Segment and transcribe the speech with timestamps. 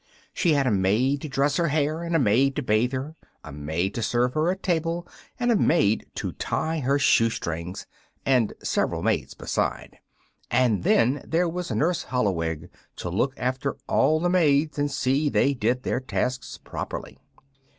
[0.33, 3.51] She had a maid to dress her hair and a maid to bathe her, a
[3.51, 5.07] maid to serve her at table
[5.39, 7.85] and a maid to tie her shoestrings,
[8.25, 9.99] and several maids beside.
[10.49, 15.53] And then there was Nurse Holloweg to look after all the maids and see they
[15.53, 17.19] did their tasks properly.